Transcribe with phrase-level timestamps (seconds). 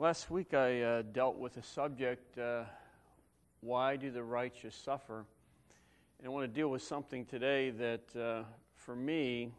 [0.00, 2.62] Last week I uh, dealt with the subject uh,
[3.60, 5.26] why do the righteous suffer?
[6.18, 8.44] And I want to deal with something today that uh,
[8.74, 9.52] for me,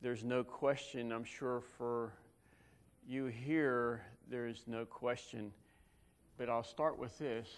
[0.00, 1.10] there's no question.
[1.10, 2.12] I'm sure for
[3.04, 5.50] you here, there's no question.
[6.38, 7.48] But I'll start with this.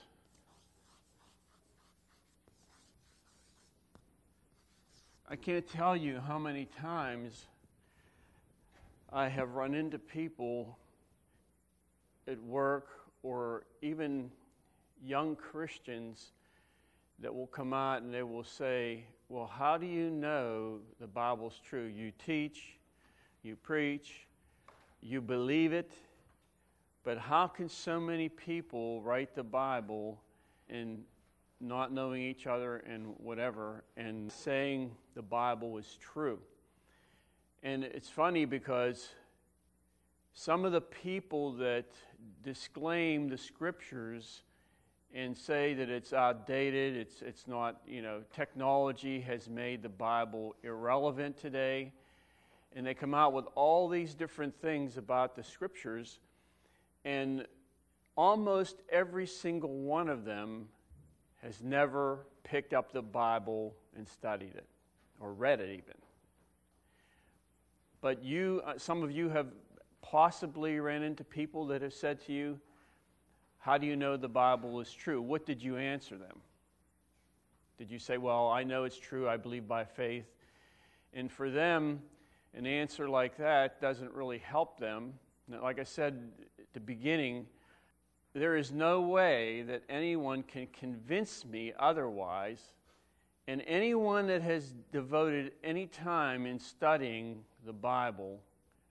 [5.29, 7.45] I can't tell you how many times
[9.13, 10.79] I have run into people
[12.29, 12.89] at work
[13.23, 14.31] or even
[15.05, 16.33] young Christians
[17.21, 21.61] that will come out and they will say, Well, how do you know the Bible's
[21.65, 21.87] true?
[21.87, 22.79] You teach,
[23.43, 24.27] you preach,
[25.01, 25.93] you believe it,
[27.05, 30.21] but how can so many people write the Bible
[30.71, 31.03] and
[31.61, 36.39] not knowing each other and whatever and saying the Bible is true?
[37.63, 39.09] And it's funny because
[40.35, 41.87] some of the people that
[42.43, 44.43] disclaim the scriptures
[45.15, 50.57] and say that it's outdated, it's, it's not, you know, technology has made the Bible
[50.65, 51.93] irrelevant today.
[52.75, 56.19] And they come out with all these different things about the scriptures,
[57.05, 57.47] and
[58.17, 60.67] almost every single one of them
[61.43, 64.67] has never picked up the Bible and studied it
[65.21, 65.95] or read it even.
[68.01, 69.47] But you, uh, some of you have
[70.11, 72.61] possibly ran into people that have said to you,
[73.59, 75.23] How do you know the Bible is true?
[75.23, 76.41] What did you answer them?
[77.79, 80.27] Did you say, Well, I know it's true, I believe by faith?
[81.15, 82.03] And for them,
[82.53, 85.15] an answer like that doesn't really help them.
[85.49, 87.47] Like I said at the beginning,
[88.35, 92.61] there is no way that anyone can convince me otherwise.
[93.49, 98.41] And anyone that has devoted any time in studying the Bible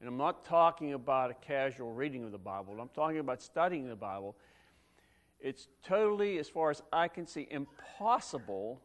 [0.03, 3.87] and I'm not talking about a casual reading of the Bible, I'm talking about studying
[3.87, 4.35] the Bible.
[5.39, 8.81] It's totally, as far as I can see, impossible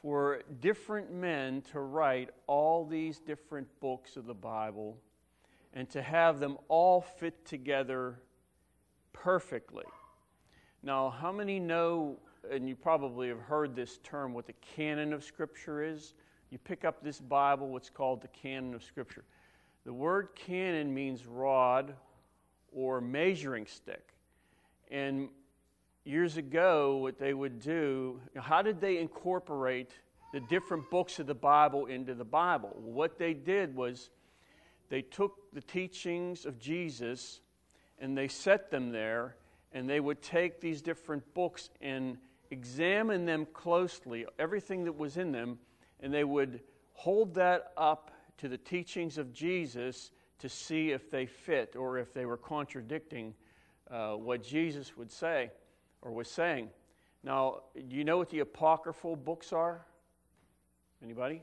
[0.00, 4.98] for different men to write all these different books of the Bible
[5.74, 8.20] and to have them all fit together
[9.12, 9.86] perfectly.
[10.84, 15.24] Now, how many know, and you probably have heard this term, what the canon of
[15.24, 16.14] Scripture is?
[16.50, 19.24] You pick up this Bible, what's called the canon of Scripture.
[19.84, 21.94] The word canon means rod
[22.72, 24.14] or measuring stick.
[24.90, 25.28] And
[26.04, 29.90] years ago, what they would do, how did they incorporate
[30.32, 32.70] the different books of the Bible into the Bible?
[32.76, 34.10] What they did was
[34.88, 37.40] they took the teachings of Jesus
[37.98, 39.36] and they set them there,
[39.72, 42.18] and they would take these different books and
[42.50, 45.58] examine them closely, everything that was in them,
[46.00, 46.60] and they would
[46.92, 52.12] hold that up to the teachings of Jesus to see if they fit or if
[52.12, 53.34] they were contradicting
[53.90, 55.50] uh, what Jesus would say
[56.00, 56.68] or was saying.
[57.22, 59.86] Now, do you know what the apocryphal books are?
[61.02, 61.42] Anybody?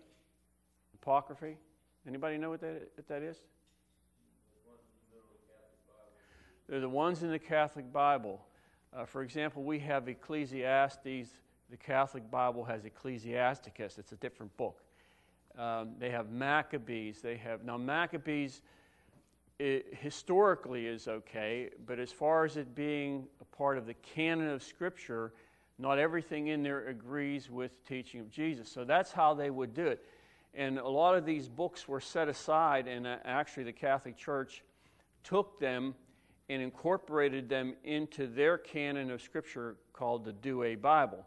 [1.01, 1.53] Apocrypha?
[2.07, 3.37] Anybody know what that, what that is?
[6.67, 8.41] They're the ones in the Catholic Bible.
[8.93, 11.03] Uh, for example, we have Ecclesiastes.
[11.03, 13.97] The Catholic Bible has Ecclesiasticus.
[13.97, 14.81] It's a different book.
[15.59, 17.19] Um, they have Maccabees.
[17.21, 18.61] They have now Maccabees
[19.59, 24.47] it, historically is okay, but as far as it being a part of the canon
[24.49, 25.33] of Scripture,
[25.77, 28.71] not everything in there agrees with the teaching of Jesus.
[28.71, 30.05] So that's how they would do it.
[30.53, 34.63] And a lot of these books were set aside, and uh, actually the Catholic Church
[35.25, 35.93] took them
[36.47, 41.25] and incorporated them into their canon of Scripture called the Douay Bible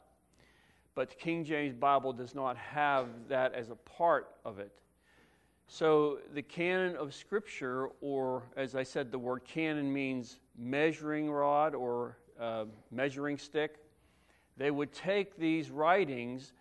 [0.95, 4.73] but the King James Bible does not have that as a part of it.
[5.67, 11.75] So the canon of Scripture, or as I said, the word canon means measuring rod
[11.75, 13.77] or uh, measuring stick.
[14.57, 16.53] They would take these writings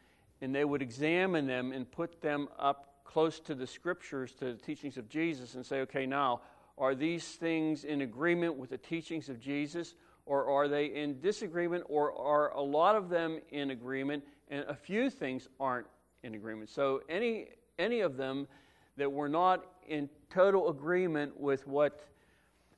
[0.41, 4.59] and they would examine them and put them up close to the Scriptures, to the
[4.59, 6.41] teachings of Jesus, and say, okay, now,
[6.77, 9.95] are these things in agreement with the teachings of Jesus?
[10.31, 14.73] Or are they in disagreement, or are a lot of them in agreement, and a
[14.73, 15.87] few things aren't
[16.23, 16.69] in agreement?
[16.69, 18.47] So, any, any of them
[18.95, 22.05] that were not in total agreement with what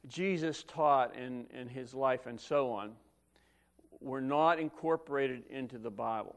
[0.07, 2.93] Jesus taught in, in his life and so on
[4.01, 6.35] were not incorporated into the Bible.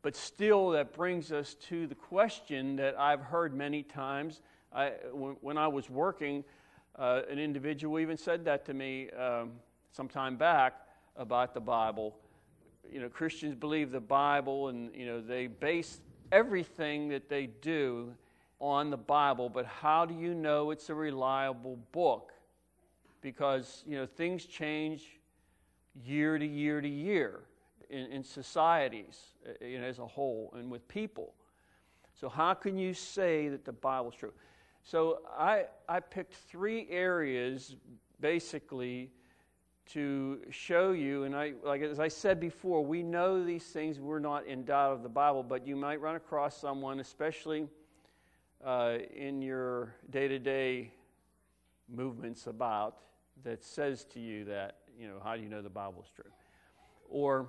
[0.00, 4.40] But still, that brings us to the question that I've heard many times.
[4.72, 6.44] I, when, when I was working,
[6.98, 9.10] uh, an individual even said that to me.
[9.10, 9.52] Um,
[9.96, 10.74] some time back
[11.16, 12.16] about the Bible.
[12.92, 16.00] You know, Christians believe the Bible and, you know, they base
[16.30, 18.14] everything that they do
[18.60, 22.32] on the Bible, but how do you know it's a reliable book?
[23.26, 25.18] because you know things change
[26.04, 27.40] year to year to year
[27.90, 31.34] in, in societies uh, you know, as a whole and with people.
[32.14, 34.32] So how can you say that the Bible is true?
[34.84, 37.74] So I, I picked three areas
[38.20, 39.10] basically
[39.92, 44.00] to show you, and I, like as I said before, we know these things.
[44.00, 47.68] We're not in doubt of the Bible, but you might run across someone, especially
[48.64, 50.90] uh, in your day-to-day
[51.88, 52.96] movements about,
[53.44, 56.30] that says to you that, you know, how do you know the Bible is true?
[57.08, 57.46] Or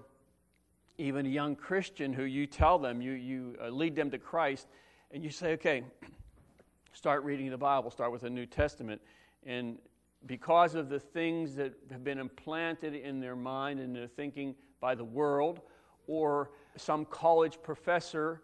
[0.99, 4.67] even a young Christian who you tell them, you, you uh, lead them to Christ,
[5.11, 5.83] and you say, okay,
[6.93, 9.01] start reading the Bible, start with the New Testament.
[9.43, 9.79] And
[10.25, 14.95] because of the things that have been implanted in their mind and their thinking by
[14.95, 15.61] the world,
[16.07, 18.41] or some college professor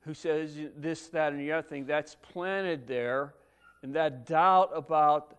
[0.00, 3.34] who says this, that, and the other thing, that's planted there,
[3.82, 5.38] and that doubt about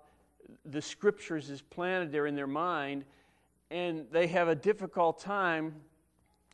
[0.66, 3.06] the scriptures is planted there in their mind,
[3.72, 5.74] and they have a difficult time,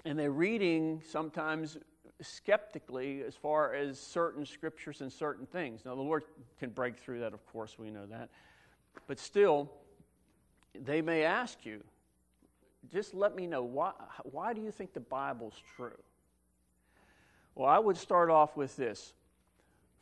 [0.05, 1.77] and they're reading sometimes
[2.21, 5.83] skeptically as far as certain scriptures and certain things.
[5.85, 6.23] Now, the Lord
[6.59, 8.29] can break through that, of course, we know that.
[9.07, 9.71] But still,
[10.73, 11.83] they may ask you,
[12.91, 13.93] just let me know why,
[14.23, 15.97] why do you think the Bible's true?
[17.55, 19.13] Well, I would start off with this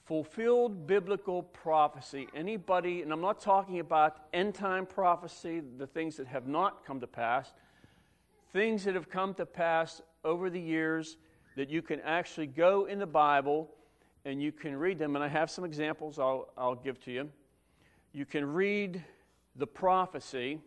[0.05, 2.27] fulfilled biblical prophecy.
[2.35, 6.99] Anybody, and I'm not talking about end time prophecy, the things that have not come
[7.01, 7.53] to pass,
[8.51, 11.17] things that have come to pass over the years
[11.55, 13.69] that you can actually go in the Bible
[14.25, 15.15] and you can read them.
[15.15, 17.29] And I have some examples I'll, I'll give to you
[18.13, 19.03] you can read
[19.55, 20.59] the prophecy,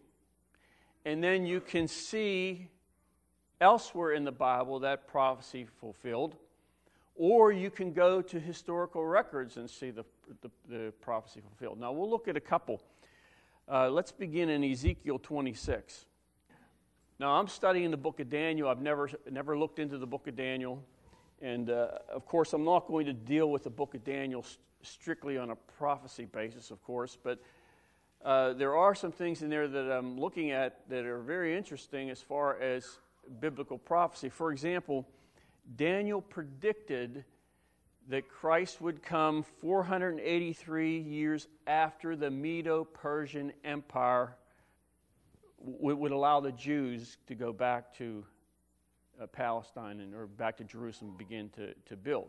[1.04, 2.68] and then you can see
[3.60, 6.36] elsewhere in the Bible that prophecy fulfilled.
[7.16, 10.04] Or you can go to historical records and see the,
[10.42, 11.78] the, the prophecy fulfilled.
[11.78, 12.82] Now, we'll look at a couple.
[13.70, 16.06] Uh, let's begin in Ezekiel 26.
[17.20, 18.68] Now, I'm studying the book of Daniel.
[18.68, 20.82] I've never, never looked into the book of Daniel.
[21.40, 24.44] And uh, of course, I'm not going to deal with the book of Daniel
[24.84, 27.38] strictly on a prophecy basis, of course, but
[28.24, 32.08] uh, there are some things in there that I'm looking at that are very interesting
[32.08, 32.98] as far as
[33.40, 34.30] biblical prophecy.
[34.30, 35.06] For example,
[35.76, 37.24] Daniel predicted
[38.08, 44.36] that Christ would come 483 years after the Medo Persian Empire
[45.64, 48.24] w- would allow the Jews to go back to
[49.20, 52.28] uh, Palestine and, or back to Jerusalem begin to, to build.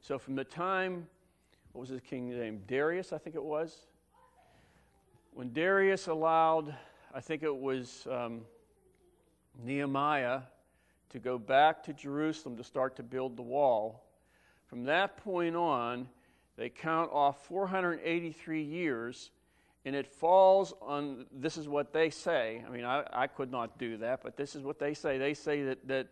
[0.00, 1.06] So, from the time
[1.74, 2.62] what was his king's name?
[2.68, 3.76] Darius, I think it was.
[5.32, 6.72] When Darius allowed,
[7.12, 8.42] I think it was um,
[9.60, 10.42] Nehemiah,
[11.10, 14.04] to go back to Jerusalem to start to build the wall,
[14.68, 16.08] from that point on,
[16.56, 19.32] they count off 483 years,
[19.84, 22.62] and it falls on this is what they say.
[22.64, 25.18] I mean, I, I could not do that, but this is what they say.
[25.18, 26.06] They say that, that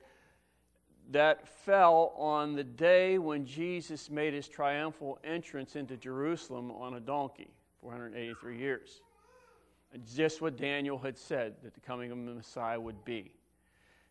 [1.11, 7.01] that fell on the day when Jesus made his triumphal entrance into Jerusalem on a
[7.01, 7.51] donkey,
[7.83, 9.01] 483 years.
[10.15, 13.33] Just what Daniel had said that the coming of the Messiah would be.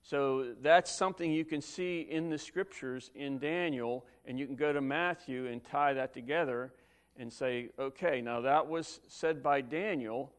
[0.04, 4.74] So that's something you can see in the scriptures in Daniel, and you can go
[4.74, 6.74] to Matthew and tie that together
[7.18, 10.32] and say, okay, now that was said by Daniel,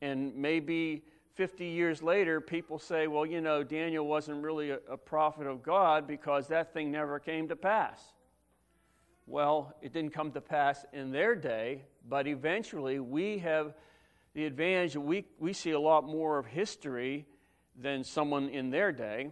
[0.00, 1.04] and maybe
[1.34, 5.62] 50 years later, people say, well, you know, Daniel wasn't really a, a, prophet of
[5.62, 8.00] God because that thing never came to pass.
[9.26, 13.74] Well, it didn't come to pass in their day, but eventually we have
[14.34, 17.26] the advantage that we, we see a lot more of history
[17.80, 19.30] than someone in their day.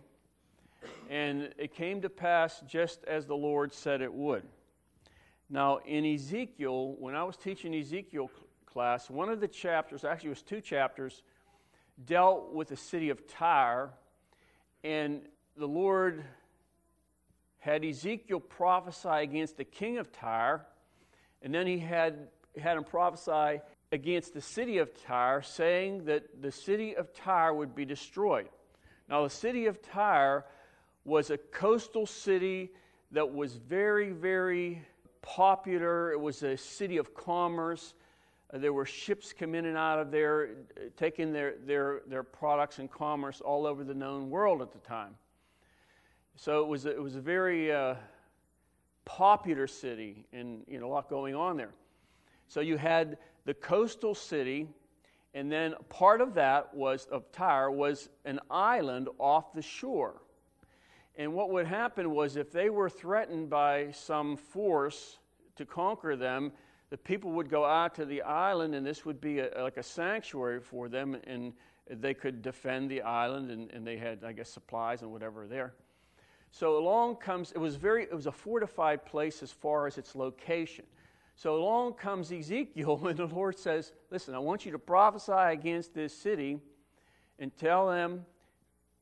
[1.09, 4.43] And it came to pass just as the Lord said it would.
[5.49, 8.31] Now, in Ezekiel, when I was teaching Ezekiel
[8.67, 11.23] class, one of the chapters, actually, it was two chapters
[12.05, 13.91] dealt with the city of Tyre,
[14.85, 15.23] and
[15.57, 16.25] the Lord
[17.59, 20.67] had Ezekiel prophesy against the king of Tyre,
[21.43, 22.29] and then he had,
[22.61, 23.61] had him prophesy
[23.93, 28.49] against the city of Tyre, saying that the city of Tyre would be destroyed.
[29.09, 30.45] Now, the city of Tyre
[31.05, 32.73] was a coastal city
[33.11, 34.83] that was very, very
[35.21, 36.13] popular.
[36.13, 37.95] It was a city of commerce.
[38.53, 42.23] Uh, there were ships coming in and out of there, uh, taking their, their, their
[42.23, 45.15] products and commerce all over the known world at the time.
[46.37, 47.95] So it was it was a very uh,
[49.05, 51.75] popular city and you know, a lot going on there.
[52.49, 54.69] So you had the coastal city,
[55.35, 60.23] and then part of that was of Tyre was an island off the shore.
[61.17, 65.19] And what would happen was if they were threatened by some force
[65.57, 66.53] to conquer them,
[66.93, 69.83] the people would go out to the island, and this would be a, like a
[69.83, 71.55] sanctuary for them, and
[71.89, 75.73] they could defend the island, and, and they had, I guess, supplies and whatever there.
[76.51, 80.15] So along comes, it was very, it was a fortified place as far as its
[80.15, 80.85] location.
[81.35, 85.95] So along comes Ezekiel, and the Lord says, Listen, I want you to prophesy against
[85.95, 86.59] this city
[87.39, 88.27] and tell them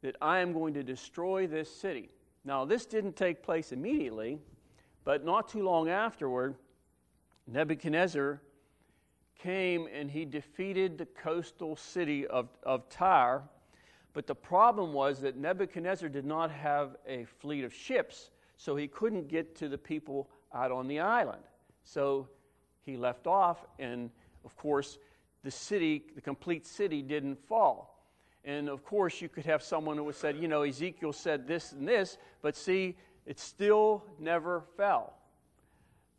[0.02, 2.10] that I am going to destroy this city.
[2.44, 4.38] Now, this didn't take place immediately,
[5.02, 6.54] but not too long afterward,
[7.52, 8.40] Nebuchadnezzar
[9.38, 13.42] came and he defeated the coastal city of, of Tyre.
[14.12, 18.88] But the problem was that Nebuchadnezzar did not have a fleet of ships, so he
[18.88, 21.42] couldn't get to the people out on the island.
[21.84, 22.28] So
[22.82, 24.10] he left off, and
[24.44, 24.98] of course,
[25.42, 28.04] the city, the complete city, didn't fall.
[28.44, 31.72] And of course, you could have someone who would said, you know, Ezekiel said this
[31.72, 35.14] and this, but see, it still never fell.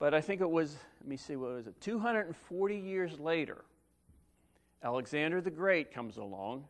[0.01, 1.79] But I think it was, let me see, what was it?
[1.79, 3.63] 240 years later,
[4.81, 6.65] Alexander the Great comes along,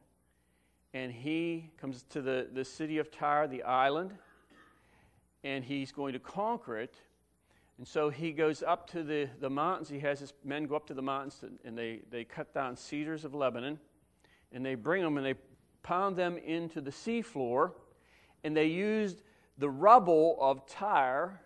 [0.93, 4.11] and he comes to the, the city of Tyre, the island,
[5.45, 6.97] and he's going to conquer it.
[7.77, 9.88] And so he goes up to the, the mountains.
[9.88, 13.23] He has his men go up to the mountains, and they, they cut down cedars
[13.23, 13.79] of Lebanon
[14.51, 15.35] and they bring them and they
[15.83, 17.71] pound them into the seafloor,
[18.43, 19.21] and they used
[19.57, 21.39] the rubble of Tyre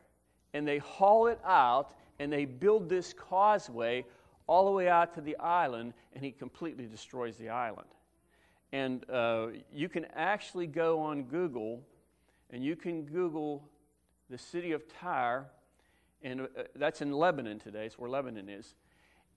[0.55, 4.05] and they haul it out and they build this causeway
[4.47, 7.87] all the way out to the island, and he completely destroys the island.
[8.71, 11.81] And uh, you can actually go on Google
[12.51, 13.67] and you can Google
[14.29, 15.47] the city of Tyre,
[16.23, 16.45] and uh,
[16.75, 18.75] that's in Lebanon today, it's where Lebanon is.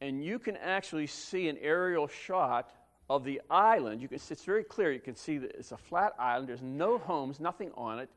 [0.01, 2.71] And you can actually see an aerial shot
[3.11, 4.93] of the island, you can, it's very clear.
[4.93, 6.49] You can see that it's a flat island.
[6.49, 8.11] There's no homes, nothing on it.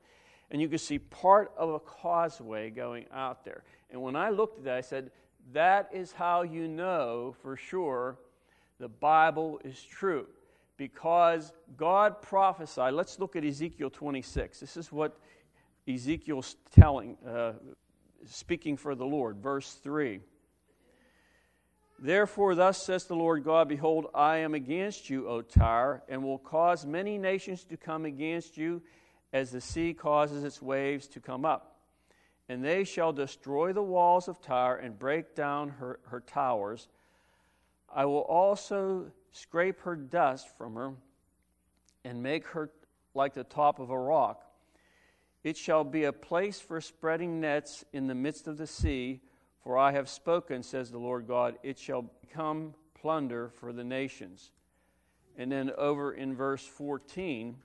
[0.51, 3.63] And you can see part of a causeway going out there.
[3.89, 5.12] And when I looked at that, I said,
[5.53, 8.17] that is how you know for sure
[8.79, 10.27] the Bible is true.
[10.77, 12.93] Because God prophesied.
[12.93, 14.60] Let's look at Ezekiel 26.
[14.60, 15.17] This is what
[15.88, 17.53] Ezekiel's telling, uh,
[18.25, 19.38] speaking for the Lord.
[19.38, 20.20] Verse 3.
[22.00, 26.39] Therefore, thus says the Lord God Behold, I am against you, O Tyre, and will
[26.39, 28.81] cause many nations to come against you,
[29.33, 31.77] as the sea causes its waves to come up.
[32.50, 36.88] And they shall destroy the walls of Tyre and break down her, her towers.
[37.93, 40.93] I will also scrape her dust from her
[42.03, 42.71] and make her
[43.13, 44.43] like the top of a rock.
[45.43, 49.21] It shall be a place for spreading nets in the midst of the sea
[49.63, 54.51] for I have spoken, says the Lord God, it shall become plunder for the nations.
[55.38, 57.55] And then over in verse 14,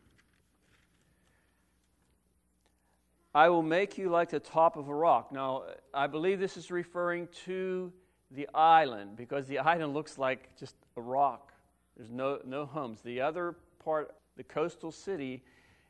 [3.36, 5.30] I will make you like the top of a rock.
[5.30, 7.92] Now, I believe this is referring to
[8.30, 11.52] the island because the island looks like just a rock.
[11.98, 13.02] There's no, no homes.
[13.02, 15.42] The other part, the coastal city,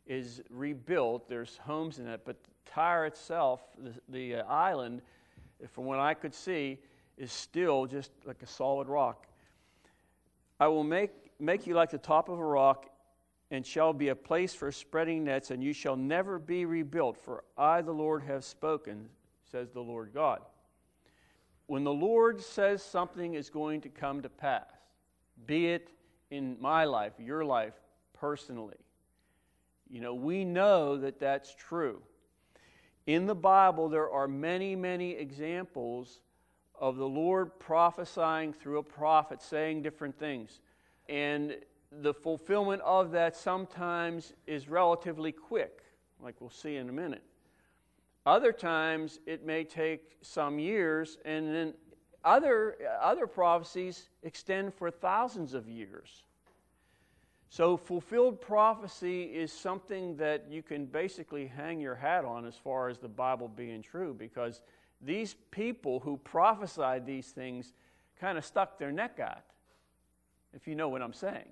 [0.09, 1.29] is rebuilt.
[1.29, 2.35] There's homes in it, but
[2.65, 5.00] Tyre itself, the, the uh, island,
[5.71, 6.81] from what I could see,
[7.17, 9.29] is still just like a solid rock.
[10.59, 12.91] I will make, make you like the top of a rock,
[13.50, 17.45] and shall be a place for spreading nets, and you shall never be rebuilt, for
[17.57, 19.09] I, the Lord, have spoken,
[19.50, 20.41] says the Lord God.
[21.67, 24.67] When the Lord says something is going to come to pass,
[25.47, 25.91] be it
[26.31, 27.75] in my life, your life,
[28.12, 28.76] personally,
[29.88, 32.03] you know, we know that that's true.
[33.07, 36.21] In the Bible, there are many, many examples
[36.79, 40.61] of the Lord prophesying through a prophet, saying different things.
[41.09, 41.57] And
[41.90, 45.83] the fulfillment of that sometimes is relatively quick,
[46.21, 47.23] like we'll see in a minute.
[48.25, 51.75] Other times, it may take some years, and then
[52.25, 56.25] other, other prophecies extend for thousands of years.
[57.49, 62.88] So, fulfilled prophecy is something that you can basically hang your hat on as far
[62.88, 64.61] as the Bible being true because
[65.00, 67.73] these people who prophesied these things
[68.21, 69.45] kind of stuck their neck out,
[70.52, 71.49] if you know what I'm saying.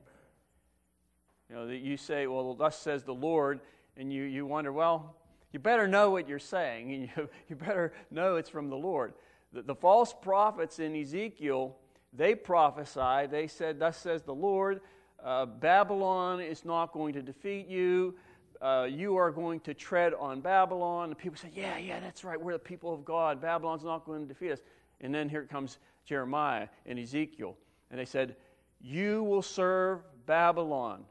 [1.49, 3.61] You know, that you say, well, thus says the Lord,
[3.97, 5.15] and you, you wonder, well,
[5.53, 9.15] you better know what you're saying, and you, you better know it's from the Lord.
[9.53, 11.77] The, the false prophets in Ezekiel,
[12.13, 14.81] they prophesied, they said, thus says the Lord
[15.25, 18.15] uh, Babylon is not going to defeat you.
[18.61, 21.09] Uh, you are going to tread on Babylon.
[21.09, 22.41] And people say, Yeah, yeah, that's right.
[22.41, 23.41] We're the people of God.
[23.41, 24.61] Babylon's not going to defeat us.
[25.01, 27.57] And then here comes Jeremiah and Ezekiel.
[27.91, 28.37] And they said,
[28.81, 31.05] You will serve Babylon.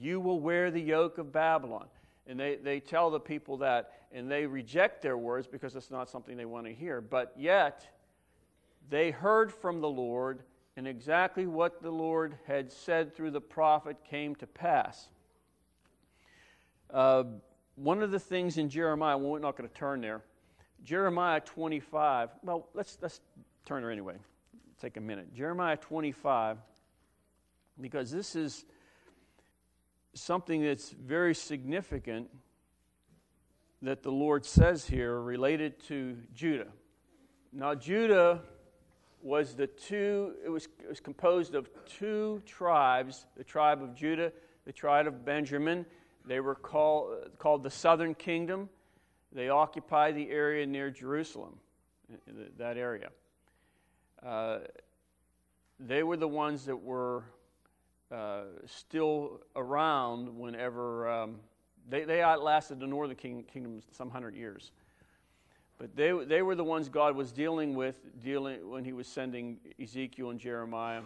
[0.00, 1.86] You will wear the yoke of Babylon.
[2.26, 6.08] And they, they tell the people that, and they reject their words because it's not
[6.08, 7.00] something they want to hear.
[7.00, 7.86] But yet,
[8.90, 10.42] they heard from the Lord,
[10.76, 15.08] and exactly what the Lord had said through the prophet came to pass.
[16.92, 17.24] Uh,
[17.76, 20.22] one of the things in Jeremiah, well, we're not going to turn there.
[20.84, 23.20] Jeremiah 25, well, let's, let's
[23.64, 24.14] turn there anyway.
[24.80, 25.34] Take a minute.
[25.34, 26.58] Jeremiah 25,
[27.80, 28.64] because this is
[30.14, 32.28] something that's very significant
[33.82, 36.68] that the Lord says here related to Judah.
[37.52, 38.40] Now, Judah
[39.22, 44.32] was the two, it was, it was composed of two tribes the tribe of Judah,
[44.64, 45.86] the tribe of Benjamin.
[46.24, 48.68] They were called, called the southern kingdom.
[49.32, 51.58] They occupied the area near Jerusalem,
[52.58, 53.10] that area.
[54.24, 54.58] Uh,
[55.78, 57.24] they were the ones that were
[58.10, 61.36] uh, still around whenever um,
[61.88, 64.72] they, they outlasted the northern king, kingdom some hundred years.
[65.78, 69.58] But they, they were the ones God was dealing with dealing when he was sending
[69.80, 71.02] Ezekiel and Jeremiah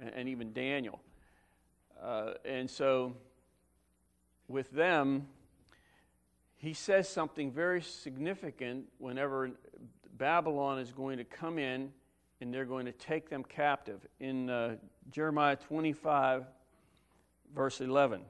[0.00, 1.00] and, and even Daniel.
[2.02, 3.14] Uh, and so
[4.48, 5.26] with them,
[6.56, 9.50] he says something very significant whenever
[10.16, 11.92] Babylon is going to come in
[12.40, 14.00] and they're going to take them captive.
[14.18, 14.76] In uh,
[15.10, 16.44] Jeremiah 25,
[17.54, 18.22] verse 11.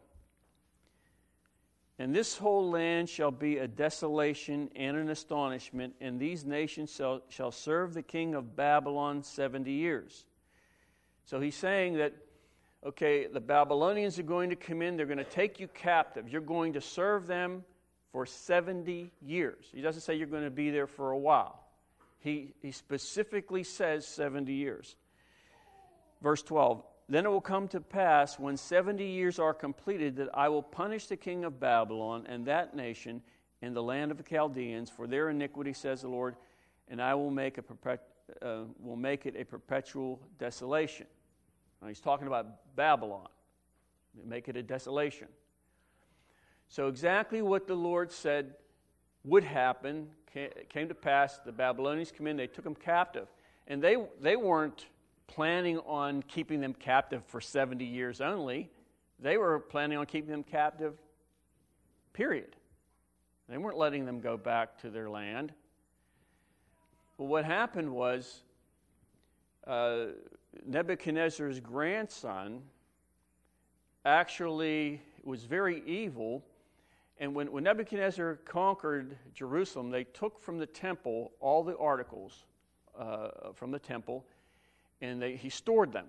[1.99, 7.23] And this whole land shall be a desolation and an astonishment, and these nations shall,
[7.29, 10.25] shall serve the king of Babylon 70 years.
[11.25, 12.13] So he's saying that,
[12.85, 16.29] okay, the Babylonians are going to come in, they're going to take you captive.
[16.29, 17.65] You're going to serve them
[18.11, 19.65] for 70 years.
[19.73, 21.61] He doesn't say you're going to be there for a while,
[22.19, 24.97] he, he specifically says 70 years.
[26.23, 30.49] Verse 12 then it will come to pass when 70 years are completed that I
[30.49, 33.23] will punish the king of Babylon and that nation
[33.61, 36.37] in the land of the Chaldeans for their iniquity, says the Lord,
[36.89, 38.09] and I will make, a perpet-
[38.41, 41.07] uh, will make it a perpetual desolation.
[41.83, 43.29] Now he's talking about Babylon.
[44.25, 45.29] Make it a desolation.
[46.69, 48.55] So, exactly what the Lord said
[49.25, 50.09] would happen
[50.69, 51.39] came to pass.
[51.45, 53.29] The Babylonians come in, they took them captive.
[53.67, 54.87] And they, they weren't
[55.27, 58.71] planning on keeping them captive for 70 years only.
[59.19, 60.95] They were planning on keeping them captive,
[62.13, 62.57] period.
[63.49, 65.53] They weren't letting them go back to their land.
[67.19, 68.43] But what happened was
[69.67, 70.07] uh,
[70.67, 72.63] Nebuchadnezzar's grandson
[74.05, 76.45] actually was very evil.
[77.19, 82.45] And when, when Nebuchadnezzar conquered Jerusalem, they took from the temple all the articles
[82.99, 84.25] uh, from the temple
[85.05, 86.07] and they, he stored them.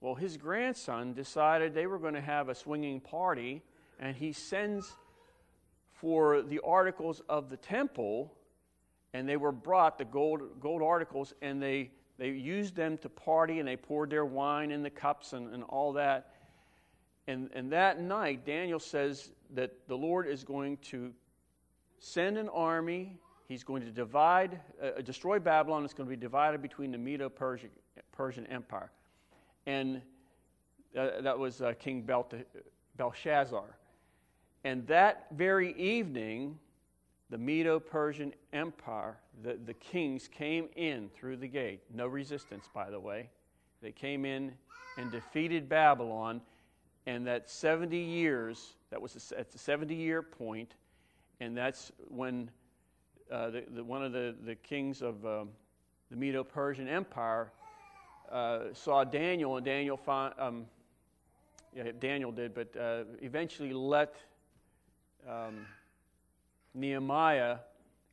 [0.00, 3.62] Well, his grandson decided they were going to have a swinging party,
[3.98, 4.96] and he sends
[5.92, 8.32] for the articles of the temple,
[9.12, 13.58] and they were brought, the gold, gold articles, and they, they used them to party,
[13.58, 16.34] and they poured their wine in the cups and, and all that.
[17.26, 21.12] And, and that night, Daniel says that the Lord is going to
[21.98, 23.18] send an army.
[23.46, 25.84] He's going to divide, uh, destroy Babylon.
[25.84, 27.70] It's going to be divided between the Medo Persian
[28.20, 28.90] Persian Empire.
[29.64, 30.02] And
[30.94, 32.06] uh, that was uh, King
[32.98, 33.64] Belshazzar.
[34.62, 36.58] And that very evening,
[37.30, 41.80] the Medo Persian Empire, the, the kings came in through the gate.
[41.94, 43.30] No resistance, by the way.
[43.80, 44.52] They came in
[44.98, 46.42] and defeated Babylon.
[47.06, 50.74] And that 70 years, that was at the 70 year point,
[51.40, 52.50] and that's when
[53.32, 55.48] uh, the, the, one of the, the kings of um,
[56.10, 57.50] the Medo Persian Empire
[58.30, 60.66] uh, saw Daniel, and Daniel found, um,
[61.74, 64.16] yeah, Daniel did, but uh, eventually let
[65.28, 65.66] um,
[66.74, 67.58] Nehemiah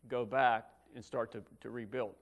[0.08, 2.16] go back and start to, to rebuild.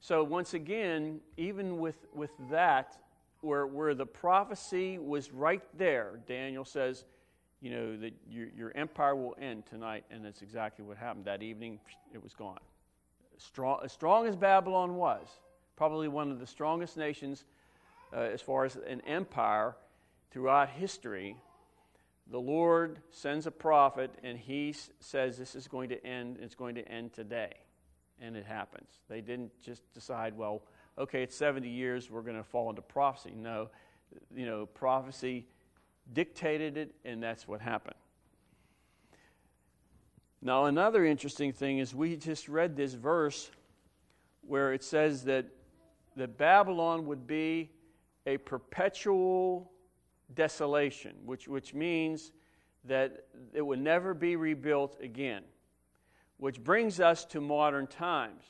[0.00, 2.98] So once again, even with, with that,
[3.40, 7.04] where, where the prophecy was right there, Daniel says,
[7.60, 11.24] you know, that your, your empire will end tonight, and that's exactly what happened.
[11.24, 11.78] That evening,
[12.12, 12.58] it was gone.
[13.38, 15.28] Strong, as strong as Babylon was,
[15.76, 17.44] probably one of the strongest nations
[18.14, 19.74] uh, as far as an empire
[20.30, 21.36] throughout history.
[22.30, 26.38] The Lord sends a prophet, and he says this is going to end.
[26.40, 27.52] It's going to end today,
[28.20, 28.88] and it happens.
[29.08, 30.62] They didn't just decide, well,
[30.98, 33.32] okay, it's 70 years, we're going to fall into prophecy.
[33.36, 33.68] No,
[34.34, 35.46] you know, prophecy
[36.12, 37.96] dictated it, and that's what happened.
[40.40, 43.50] Now, another interesting thing is we just read this verse
[44.42, 45.46] where it says that
[46.16, 47.70] that Babylon would be
[48.26, 49.70] a perpetual
[50.34, 52.32] desolation, which, which means
[52.84, 55.42] that it would never be rebuilt again.
[56.38, 58.44] Which brings us to modern times.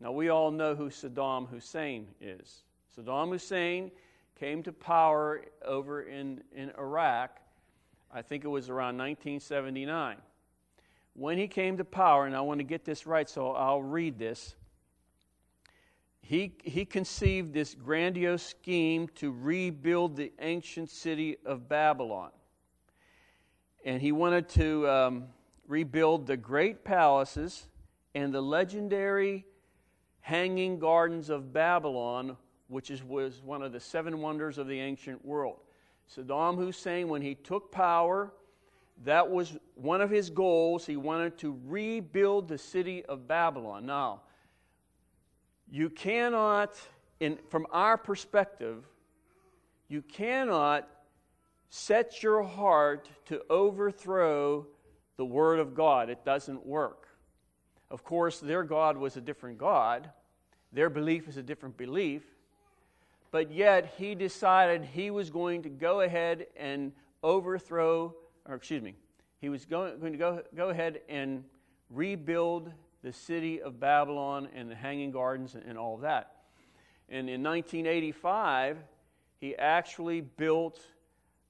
[0.00, 2.64] Now, we all know who Saddam Hussein is.
[2.96, 3.90] Saddam Hussein
[4.38, 7.40] came to power over in, in Iraq,
[8.12, 10.16] I think it was around 1979.
[11.14, 14.18] When he came to power, and I want to get this right, so I'll read
[14.18, 14.54] this.
[16.28, 22.30] He, he conceived this grandiose scheme to rebuild the ancient city of Babylon.
[23.84, 25.24] And he wanted to um,
[25.68, 27.68] rebuild the great palaces
[28.16, 29.46] and the legendary
[30.18, 32.36] hanging gardens of Babylon,
[32.66, 35.60] which is, was one of the seven wonders of the ancient world.
[36.12, 38.32] Saddam Hussein, when he took power,
[39.04, 40.86] that was one of his goals.
[40.86, 43.86] He wanted to rebuild the city of Babylon.
[43.86, 44.22] Now,
[45.70, 46.74] you cannot,
[47.20, 48.84] in, from our perspective,
[49.88, 50.88] you cannot
[51.68, 54.66] set your heart to overthrow
[55.16, 56.10] the Word of God.
[56.10, 57.08] It doesn't work.
[57.90, 60.10] Of course, their God was a different God,
[60.72, 62.22] their belief is a different belief,
[63.30, 68.14] but yet he decided he was going to go ahead and overthrow,
[68.46, 68.94] or excuse me,
[69.40, 71.44] he was going, going to go, go ahead and
[71.90, 72.72] rebuild
[73.06, 76.38] the city of Babylon and the Hanging Gardens and, all of that.
[77.08, 78.78] And in 1985,
[79.38, 80.80] he actually built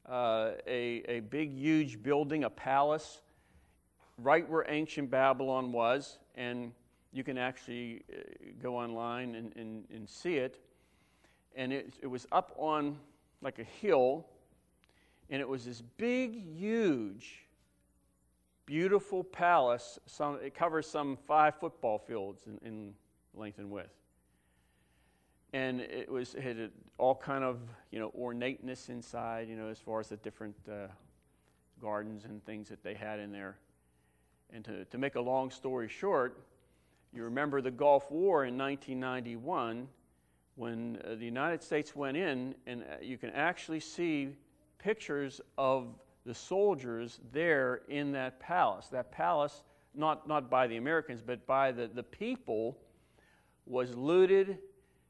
[0.06, 3.22] uh, a, a big, huge building, a palace,
[4.18, 6.72] right where ancient Babylon was and
[7.10, 8.18] you can actually uh,
[8.62, 10.60] go online and, and, and see it.
[11.56, 12.98] And it, it was up on
[13.40, 14.26] like a hill,
[15.30, 17.45] and it was this big, huge,
[18.66, 19.98] beautiful palace.
[20.06, 22.94] Some, it covers some five football fields in, in
[23.34, 23.94] length and width.
[25.52, 29.78] And it was it had all kind of you know ornateness inside, you know, as
[29.78, 30.88] far as the different uh,
[31.80, 33.56] gardens and things that they had in there.
[34.52, 36.38] And to, to make a long story short,
[37.12, 39.88] you remember the Gulf War in 1991
[40.56, 44.28] when uh, the United States went in, and uh, you can actually see
[44.78, 45.88] pictures of
[46.26, 48.88] the soldiers there in that palace.
[48.88, 49.62] That palace,
[49.94, 52.76] not, not by the Americans, but by the, the people,
[53.64, 54.58] was looted,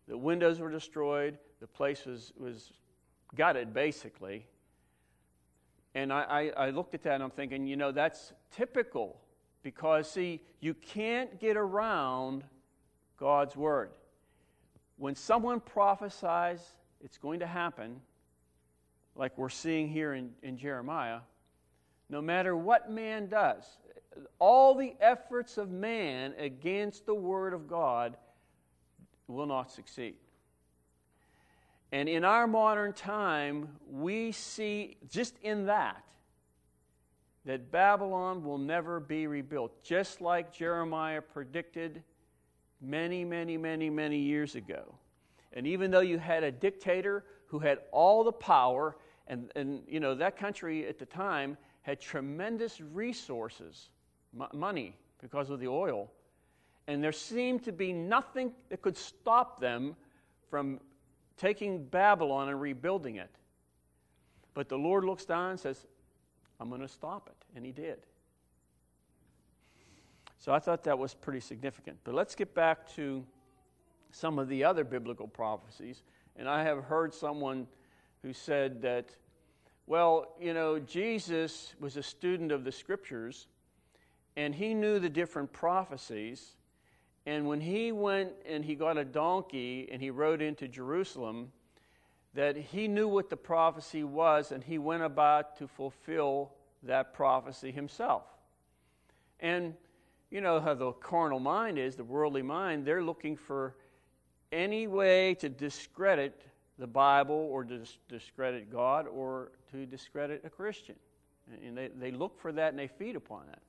[0.07, 2.72] the windows were destroyed, the place was, was
[3.35, 4.46] gutted basically.
[5.94, 9.18] And I, I, I looked at that and I'm thinking, you know, that's typical
[9.62, 12.44] because, see, you can't get around
[13.18, 13.90] God's word.
[14.98, 16.61] When someone prophesies
[17.02, 18.00] it's going to happen,
[19.16, 21.20] like we're seeing here in, in Jeremiah,
[22.09, 23.64] no matter what man does,
[24.38, 28.16] all the efforts of man against the word of God
[29.26, 30.14] will not succeed.
[31.92, 36.02] And in our modern time, we see just in that
[37.44, 42.02] that Babylon will never be rebuilt, just like Jeremiah predicted
[42.81, 44.96] many, many, many, many years ago.
[45.52, 48.96] And even though you had a dictator who had all the power,
[49.28, 53.90] and, and you know, that country at the time had tremendous resources,
[54.38, 56.10] m- money, because of the oil,
[56.88, 59.96] and there seemed to be nothing that could stop them
[60.50, 60.80] from
[61.36, 63.30] taking Babylon and rebuilding it.
[64.54, 65.86] But the Lord looks down and says,
[66.60, 67.56] I'm going to stop it.
[67.56, 67.98] And he did.
[70.38, 71.98] So I thought that was pretty significant.
[72.04, 73.24] But let's get back to
[74.12, 76.02] some of the other biblical prophecies.
[76.36, 77.66] And I have heard someone
[78.26, 79.14] who said that,
[79.86, 83.46] well, you know, Jesus was a student of the scriptures
[84.36, 86.56] and he knew the different prophecies.
[87.24, 91.52] And when he went and he got a donkey and he rode into Jerusalem,
[92.34, 96.50] that he knew what the prophecy was and he went about to fulfill
[96.82, 98.24] that prophecy himself.
[99.38, 99.72] And
[100.30, 103.76] you know how the carnal mind is, the worldly mind, they're looking for
[104.50, 106.42] any way to discredit
[106.78, 110.96] the Bible or to discredit God or to discredit a Christian.
[111.64, 113.62] And they, they look for that and they feed upon that.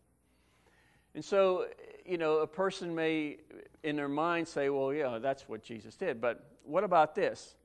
[1.15, 1.67] And so,
[2.05, 3.37] you know, a person may,
[3.83, 6.19] in their mind, say, well, yeah, that's what Jesus did.
[6.21, 7.55] But what about this?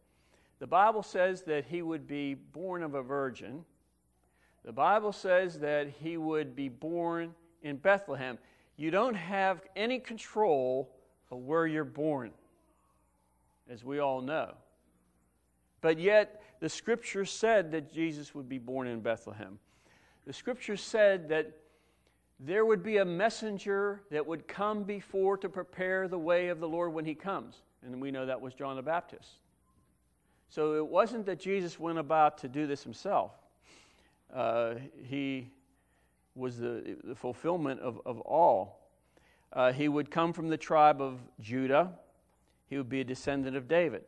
[0.58, 3.64] The Bible says that he would be born of a virgin.
[4.64, 8.38] The Bible says that he would be born in Bethlehem.
[8.76, 10.94] You don't have any control
[11.30, 12.30] of where you're born,
[13.68, 14.54] as we all know.
[15.82, 19.58] But yet, the scripture said that Jesus would be born in Bethlehem.
[20.26, 21.58] The scripture said that
[22.38, 26.68] there would be a messenger that would come before to prepare the way of the
[26.68, 27.56] Lord when he comes.
[27.84, 29.28] And we know that was John the Baptist.
[30.48, 33.32] So it wasn't that Jesus went about to do this himself.
[34.32, 35.50] Uh, he
[36.34, 38.88] was the, the fulfillment of, of all.
[39.52, 41.92] Uh, he would come from the tribe of Judah.
[42.68, 44.04] He would be a descendant of David.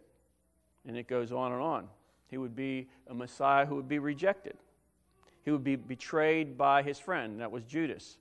[0.86, 1.88] And it goes on and on.
[2.28, 4.56] He would be a Messiah who would be rejected.
[5.44, 8.18] He would be betrayed by his friend, that was Judas.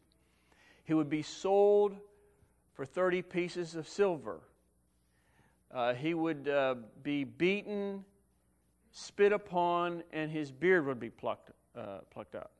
[0.83, 1.95] He would be sold
[2.73, 4.41] for 30 pieces of silver.
[5.73, 8.03] Uh, he would uh, be beaten,
[8.91, 12.51] spit upon, and his beard would be plucked, uh, plucked out.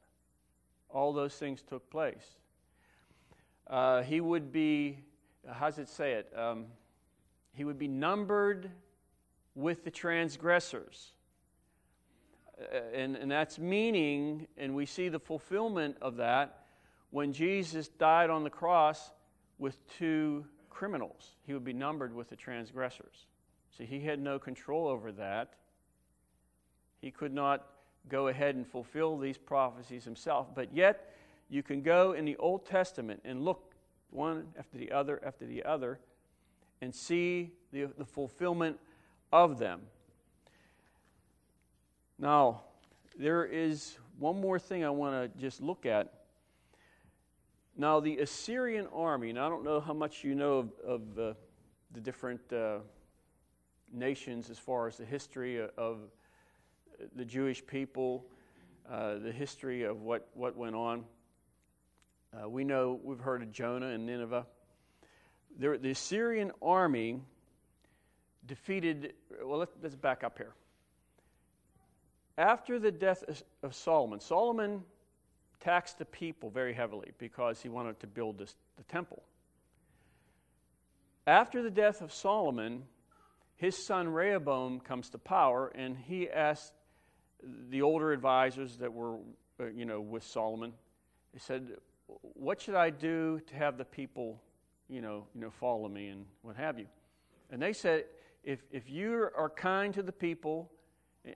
[0.89, 2.37] All those things took place.
[3.67, 4.99] Uh, he would be,
[5.51, 6.31] how does it say it?
[6.37, 6.65] Um,
[7.53, 8.71] he would be numbered
[9.55, 11.11] with the transgressors.
[12.59, 16.65] Uh, and, and that's meaning, and we see the fulfillment of that
[17.11, 19.11] when Jesus died on the cross
[19.59, 21.35] with two criminals.
[21.45, 23.27] He would be numbered with the transgressors.
[23.77, 25.53] See, he had no control over that.
[27.01, 27.65] He could not
[28.09, 30.47] go ahead and fulfill these prophecies himself.
[30.53, 31.13] But yet,
[31.49, 33.73] you can go in the Old Testament and look
[34.09, 35.99] one after the other after the other
[36.81, 38.79] and see the, the fulfillment
[39.34, 39.82] of them.
[42.19, 42.62] Now,
[43.17, 46.13] there is one more thing I want to just look at.
[47.76, 51.34] Now, the Assyrian army, and I don't know how much you know of, of uh,
[51.91, 52.78] the different uh,
[53.91, 55.98] nations as far as the history of
[57.15, 58.28] the Jewish people,
[58.88, 61.06] uh, the history of what, what went on.
[62.32, 64.46] Uh, we know, we've heard of Jonah and Nineveh.
[65.58, 67.19] There, the Assyrian army
[68.45, 70.53] defeated, well, let, let's back up here.
[72.38, 73.23] After the death
[73.62, 74.84] of Solomon, Solomon
[75.60, 79.23] taxed the people very heavily because he wanted to build this, the temple.
[81.25, 82.84] After the death of Solomon,
[83.56, 86.73] his son Rehoboam comes to power, and he asked
[87.69, 89.17] the older advisors that were,
[89.60, 90.73] uh, you know, with Solomon.
[91.32, 91.77] He said,
[92.08, 94.41] "What should I do to have the people,
[94.89, 96.88] you know, you know, follow me and what have you?"
[97.51, 98.06] And they said,
[98.43, 100.71] "If if you are kind to the people,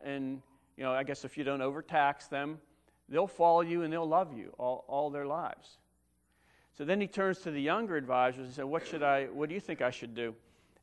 [0.01, 0.41] and
[0.75, 2.59] you know, I guess if you don't overtax them,
[3.09, 5.77] they'll follow you and they'll love you all, all their lives."
[6.73, 9.25] So then he turns to the younger advisors and said, "What should I?
[9.25, 10.35] What do you think I should do?"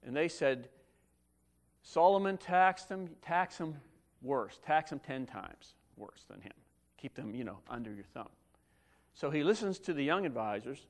[0.03, 0.69] And they said,
[1.83, 3.17] "Solomon taxed them.
[3.23, 3.81] Tax them
[4.23, 4.59] worse.
[4.65, 6.53] Tax them 10 times worse than him.
[6.97, 8.31] Keep them, you know, under your thumb.
[9.13, 10.87] So he listens to the young advisors,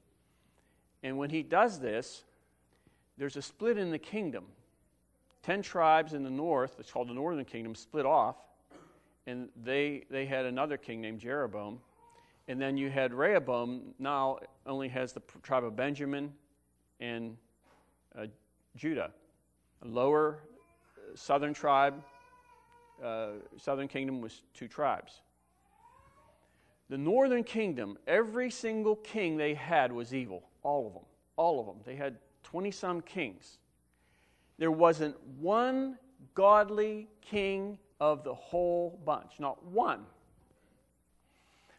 [1.02, 2.24] and when he does this,
[3.18, 4.46] there's a split in the kingdom.
[5.44, 8.36] Ten tribes in the north, it's called the northern kingdom, split off,
[9.26, 11.80] and they, they had another king named Jeroboam.
[12.48, 16.32] And then you had Rehoboam, now only has the tribe of Benjamin
[17.00, 17.36] and
[18.18, 18.26] uh,
[18.76, 19.10] Judah.
[19.82, 20.38] A lower
[20.96, 21.94] uh, southern tribe
[23.02, 25.20] uh, southern kingdom was two tribes.
[26.88, 30.44] The northern kingdom, every single king they had was evil.
[30.62, 31.02] All of them.
[31.36, 31.76] All of them.
[31.84, 33.58] They had 20 some kings.
[34.58, 35.98] There wasn't one
[36.34, 39.32] godly king of the whole bunch.
[39.38, 40.00] Not one.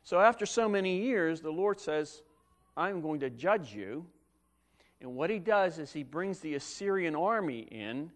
[0.04, 2.22] So after so many years, the Lord says,
[2.78, 4.06] I'm going to judge you.
[5.02, 8.12] And what he does is he brings the Assyrian army in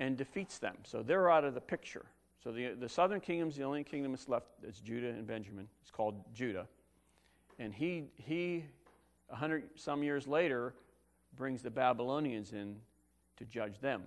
[0.00, 0.76] and defeats them.
[0.84, 2.06] So they're out of the picture.
[2.42, 4.46] So the, the southern kingdom's the only kingdom that's left.
[4.62, 5.66] It's Judah and Benjamin.
[5.82, 6.66] It's called Judah.
[7.58, 8.64] And he, he,
[9.30, 10.74] a hundred some years later,
[11.36, 12.76] brings the Babylonians in
[13.38, 14.02] to judge them.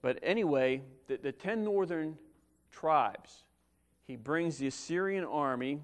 [0.00, 2.16] But anyway, the, the ten northern
[2.70, 3.42] tribes,
[4.06, 5.80] he brings the Assyrian army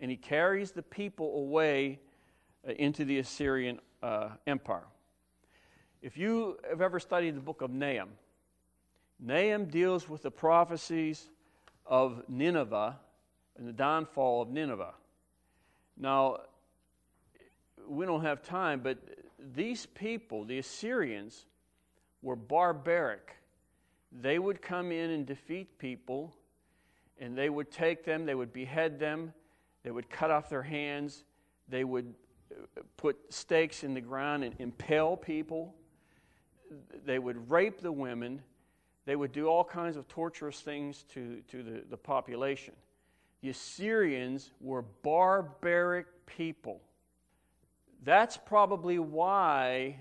[0.00, 2.00] and he carries the people away
[2.68, 4.86] uh, into the Assyrian uh, empire.
[6.02, 8.08] If you have ever studied the book of Nahum,
[9.20, 11.28] Nahum deals with the prophecies
[11.86, 12.98] of Nineveh
[13.56, 14.94] and the downfall of Nineveh.
[15.96, 16.38] Now,
[17.86, 18.98] we don't have time, but
[19.54, 21.46] these people, the Assyrians,
[22.22, 23.36] were barbaric.
[24.20, 26.34] They would come in and defeat people,
[27.18, 29.32] and they would take them, they would behead them,
[29.82, 31.24] they would cut off their hands,
[31.68, 32.14] they would
[32.52, 35.74] uh, put stakes in the ground and impale people,
[37.04, 38.42] they would rape the women
[39.04, 42.74] they would do all kinds of torturous things to, to the, the population.
[43.42, 46.80] The Assyrians were barbaric people.
[48.04, 49.96] That's probably why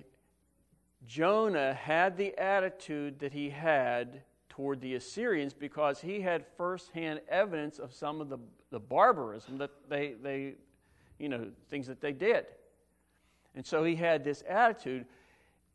[1.06, 7.80] Jonah had the attitude that he had toward the Assyrians because he had firsthand evidence
[7.80, 8.38] of some of the,
[8.70, 10.54] the barbarism that they, they,
[11.18, 12.46] you know, things that they did.
[13.56, 15.06] And so he had this attitude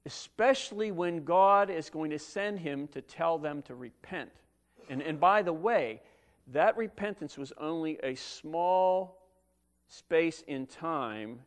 [0.06, 4.30] especially when God is going to send him to tell them to repent.
[4.88, 6.00] And, and by the way,
[6.52, 9.18] that repentance was only a small
[9.88, 11.40] space in time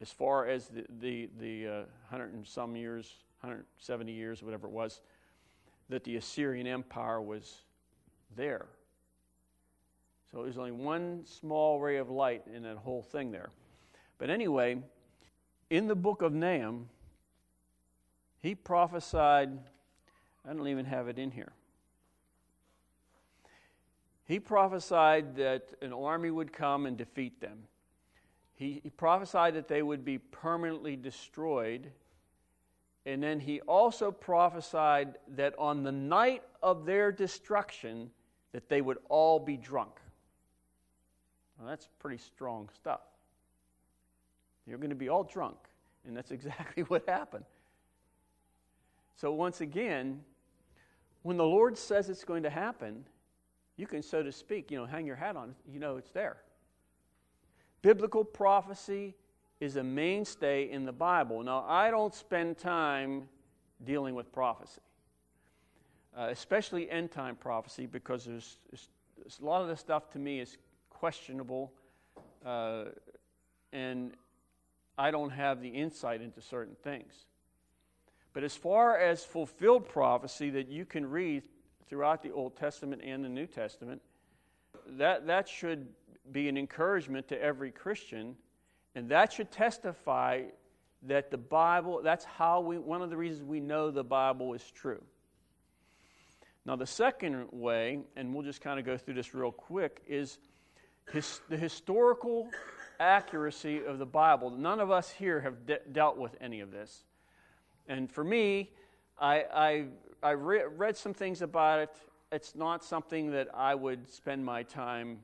[0.00, 1.76] as far as the, the, the uh,
[2.10, 5.00] 100 and some years, 170 years, whatever it was,
[5.88, 7.62] that the Assyrian Empire was
[8.34, 8.66] there.
[10.30, 13.50] So there's only one small ray of light in that whole thing there.
[14.18, 14.78] But anyway,
[15.70, 16.88] in the book of Nahum,
[18.40, 19.50] he prophesied,
[20.48, 21.52] I don't even have it in here.
[24.26, 27.64] He prophesied that an army would come and defeat them.
[28.56, 31.90] He, he prophesied that they would be permanently destroyed.
[33.04, 38.10] And then he also prophesied that on the night of their destruction,
[38.52, 40.00] that they would all be drunk.
[41.58, 43.00] Well, that's pretty strong stuff.
[44.66, 45.56] You're going to be all drunk.
[46.06, 47.44] And that's exactly what happened.
[49.16, 50.20] So, once again,
[51.22, 53.04] when the Lord says it's going to happen,
[53.76, 55.56] you can, so to speak, you know, hang your hat on it.
[55.70, 56.38] You know it's there.
[57.82, 59.14] Biblical prophecy
[59.60, 61.42] is a mainstay in the Bible.
[61.42, 63.28] Now, I don't spend time
[63.84, 64.80] dealing with prophecy,
[66.16, 70.18] uh, especially end time prophecy, because there's, there's, there's, a lot of the stuff to
[70.18, 70.56] me is
[70.90, 71.72] questionable,
[72.44, 72.84] uh,
[73.72, 74.12] and
[74.98, 77.26] I don't have the insight into certain things.
[78.32, 81.42] But as far as fulfilled prophecy that you can read
[81.88, 84.02] throughout the Old Testament and the New Testament,
[84.98, 85.86] that, that should
[86.32, 88.36] be an encouragement to every Christian,
[88.94, 90.42] and that should testify
[91.02, 94.70] that the Bible, that's how we, one of the reasons we know the Bible is
[94.70, 95.02] true.
[96.64, 100.38] Now, the second way, and we'll just kind of go through this real quick, is
[101.12, 102.48] his, the historical
[102.98, 104.50] accuracy of the Bible.
[104.50, 107.04] None of us here have de- dealt with any of this.
[107.86, 108.72] And for me,
[109.18, 109.84] I, I,
[110.22, 111.96] I re- read some things about it.
[112.32, 115.18] It's not something that I would spend my time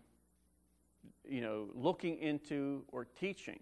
[1.32, 3.58] you know, looking into or teaching.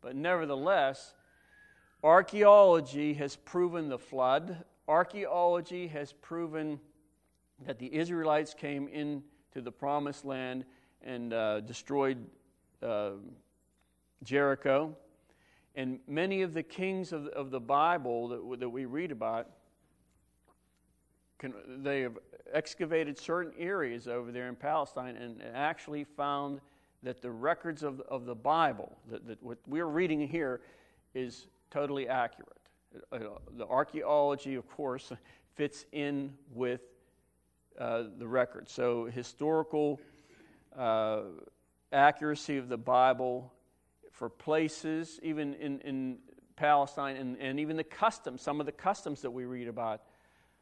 [0.00, 1.12] But nevertheless,
[2.02, 4.64] archaeology has proven the flood.
[4.88, 6.80] Archaeology has proven
[7.66, 10.64] that the Israelites came into the promised land
[11.02, 12.24] and uh, destroyed
[12.82, 13.10] uh,
[14.24, 14.96] Jericho.
[15.74, 19.46] And many of the kings of, of the Bible that, that we read about,
[21.38, 21.52] can,
[21.82, 22.16] they have
[22.50, 26.62] excavated certain areas over there in Palestine and actually found
[27.02, 30.60] that the records of, of the Bible, that, that what we're reading here,
[31.14, 32.48] is totally accurate.
[33.12, 33.18] Uh,
[33.56, 35.12] the archaeology, of course,
[35.54, 36.82] fits in with
[37.78, 38.68] uh, the record.
[38.68, 40.00] So, historical
[40.76, 41.22] uh,
[41.92, 43.52] accuracy of the Bible
[44.12, 46.18] for places, even in, in
[46.56, 50.02] Palestine, and, and even the customs, some of the customs that we read about.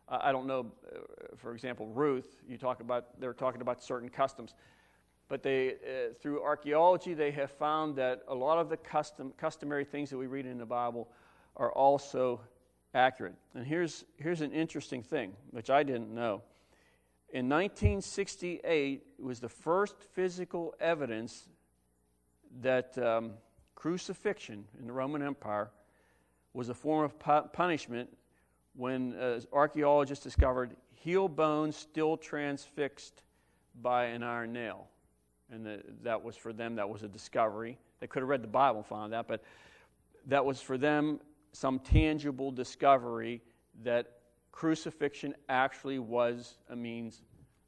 [0.09, 1.01] I don't know, uh,
[1.37, 4.55] for example, Ruth, you talk about, they're talking about certain customs.
[5.29, 9.85] But they, uh, through archaeology, they have found that a lot of the custom, customary
[9.85, 11.09] things that we read in the Bible
[11.57, 12.41] are also
[12.95, 13.35] accurate.
[13.55, 16.43] And here's, here's an interesting thing, which I didn't know.
[17.31, 21.47] In 1968 it was the first physical evidence
[22.62, 23.33] that um,
[23.75, 25.71] crucifixion in the Roman Empire
[26.55, 28.09] was a form of pu- punishment
[28.75, 33.23] when uh, archaeologists discovered heel bones still transfixed
[33.83, 34.88] by an iron nail
[35.53, 37.79] and that was for them, that was a discovery.
[38.01, 39.43] They could have read the Bible and found that, but
[40.27, 41.21] that was for them
[41.53, 43.43] some tangible discovery
[43.83, 44.19] that
[44.53, 47.23] crucifixion actually was a means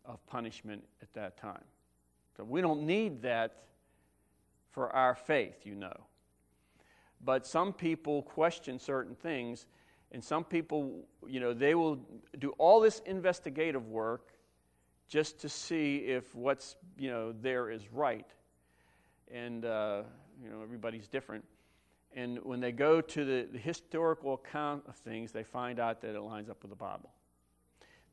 [0.04, 1.64] of punishment at that time.
[2.36, 3.64] So we don't need that
[4.70, 5.96] for our faith, you know.
[7.24, 9.66] But some people question certain things,
[10.12, 11.98] and some people, you know, they will
[12.38, 14.32] do all this investigative work
[15.10, 18.26] just to see if what's you know there is right.
[19.30, 20.02] And uh,
[20.42, 21.44] you know everybody's different.
[22.12, 26.16] And when they go to the, the, historical account of things they find out that
[26.16, 27.10] it lines up with the bible.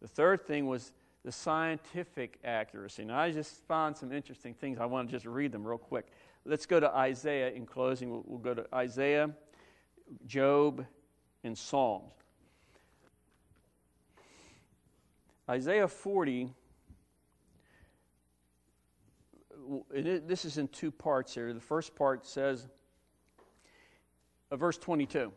[0.01, 0.91] The third thing was
[1.23, 3.05] the scientific accuracy.
[3.05, 4.79] Now i just found some interesting things.
[4.79, 6.07] I want to just read them real quick.
[6.45, 8.09] Let's go to isaiah in closing.
[8.09, 9.31] We'll, we'll go to isaiah
[10.25, 10.85] job
[11.43, 12.13] and psalms.
[15.49, 16.49] Isaiah 40
[19.91, 21.53] this is in two parts here.
[21.53, 22.67] The first part says,
[24.51, 25.31] uh, verse 22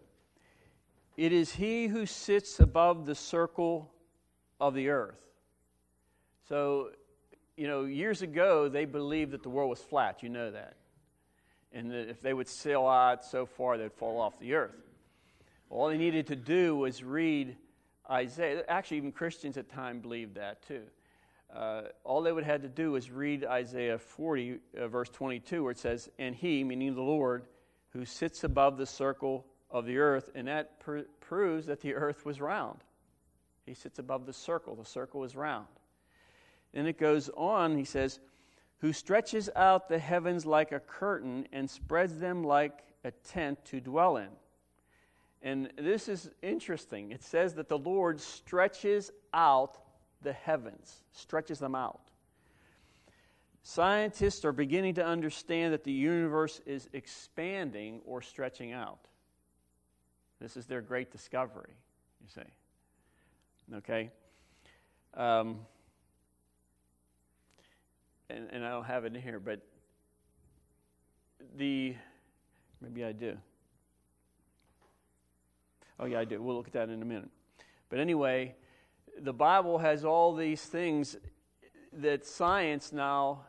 [1.16, 3.90] It is he who sits above the circle
[4.60, 5.18] of the earth.
[6.48, 6.90] So,
[7.56, 10.22] you know, years ago, they believed that the world was flat.
[10.22, 10.76] You know that.
[11.72, 14.74] And that if they would sail out so far, they'd fall off the earth.
[15.68, 17.56] All they needed to do was read
[18.10, 18.64] Isaiah.
[18.68, 20.82] Actually, even Christians at times believed that too
[21.54, 25.72] uh, all they would have to do is read Isaiah 40, uh, verse 22, where
[25.72, 27.44] it says, And he, meaning the Lord,
[27.90, 32.24] who sits above the circle of the earth, and that pr- proves that the earth
[32.24, 32.78] was round.
[33.66, 35.66] He sits above the circle, the circle is round.
[36.72, 38.20] Then it goes on, he says,
[38.78, 43.80] who stretches out the heavens like a curtain and spreads them like a tent to
[43.80, 44.28] dwell in.
[45.42, 47.12] And this is interesting.
[47.12, 49.78] It says that the Lord stretches out
[50.22, 52.00] the heavens, stretches them out.
[53.62, 58.98] Scientists are beginning to understand that the universe is expanding or stretching out.
[60.40, 61.74] This is their great discovery,
[62.22, 63.76] you see.
[63.76, 64.10] Okay?
[65.14, 65.58] Um,
[68.30, 69.60] and, and I don't have it in here, but
[71.56, 71.94] the,
[72.80, 73.36] maybe I do.
[75.98, 76.42] Oh, yeah, I do.
[76.42, 77.28] We'll look at that in a minute.
[77.90, 78.54] But anyway,
[79.22, 81.16] the Bible has all these things
[81.92, 83.42] that science now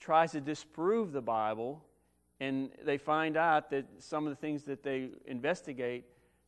[0.00, 1.82] tries to disprove the Bible,
[2.40, 6.04] and they find out that some of the things that they investigate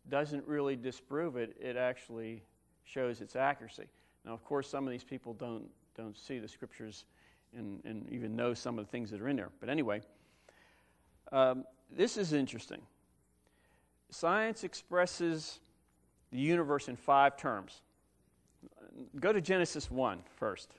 [0.08, 2.42] doesn't really disprove it, it actually
[2.84, 3.86] shows its accuracy.
[4.24, 7.04] Now, of course, some of these people don't, don't see the scriptures
[7.56, 9.50] and, and even know some of the things that are in there.
[9.60, 10.02] But anyway,
[11.32, 12.80] um, this is interesting.
[14.10, 15.60] Science expresses
[16.30, 17.82] the universe in five terms.
[19.20, 20.70] Go to Genesis 1 first.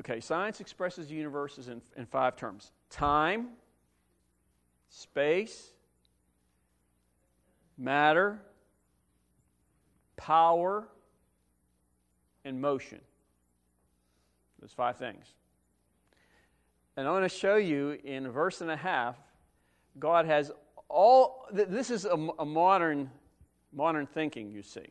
[0.00, 3.48] Okay, science expresses the universe in, in five terms time,
[4.88, 5.72] space,
[7.78, 8.40] matter,
[10.16, 10.88] power,
[12.44, 13.00] and motion.
[14.60, 15.24] Those five things.
[16.96, 19.16] And I want to show you in a verse and a half,
[19.98, 20.50] God has
[20.88, 23.10] all, this is a, a modern,
[23.72, 24.86] modern thinking, you see.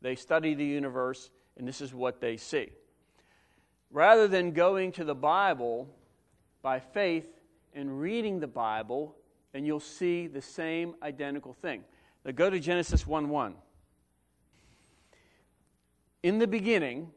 [0.00, 2.70] They study the universe, and this is what they see.
[3.90, 5.88] Rather than going to the Bible
[6.62, 7.28] by faith
[7.74, 9.16] and reading the Bible,
[9.52, 11.84] and you'll see the same identical thing.
[12.24, 13.54] Now go to Genesis 1 1.
[16.22, 17.10] In the beginning,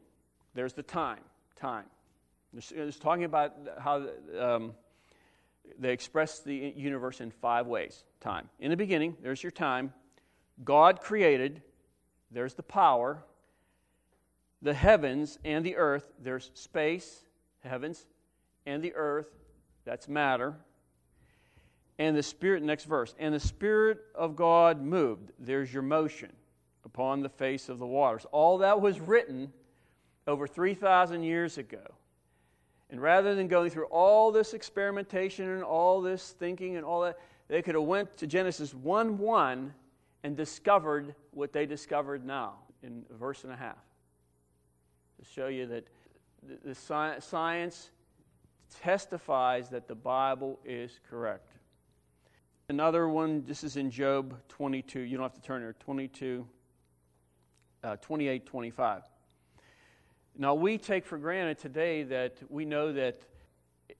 [0.54, 1.20] there's the time
[1.58, 1.86] time.
[2.56, 4.06] It's talking about how
[4.38, 4.74] um,
[5.78, 8.48] they express the universe in five ways time.
[8.58, 9.92] In the beginning, there's your time.
[10.64, 11.62] God created,
[12.30, 13.22] there's the power.
[14.60, 17.24] The heavens and the earth, there's space,
[17.60, 18.06] heavens,
[18.66, 19.28] and the earth,
[19.84, 20.54] that's matter.
[21.98, 26.32] And the Spirit, next verse, and the Spirit of God moved, there's your motion
[26.84, 28.26] upon the face of the waters.
[28.32, 29.52] All that was written
[30.26, 31.94] over 3,000 years ago.
[32.90, 37.18] And rather than going through all this experimentation and all this thinking and all that,
[37.48, 39.74] they could have went to Genesis 1 1
[40.24, 43.76] and discovered what they discovered now in a verse and a half.
[45.18, 45.86] To show you that
[46.42, 47.90] the, the sci- science
[48.82, 51.52] testifies that the Bible is correct.
[52.68, 55.00] Another one, this is in Job 22.
[55.00, 55.74] You don't have to turn there.
[55.80, 56.46] 22,
[57.82, 59.02] uh, 28, 25.
[60.36, 63.22] Now, we take for granted today that we know that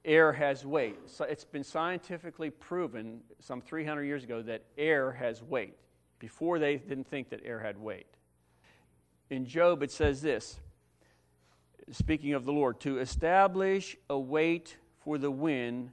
[0.05, 0.99] air has weight.
[1.07, 5.77] So it's been scientifically proven some 300 years ago that air has weight.
[6.19, 8.07] Before they didn't think that air had weight.
[9.31, 10.59] In Job, it says this
[11.91, 15.91] speaking of the Lord, to establish a weight for the wind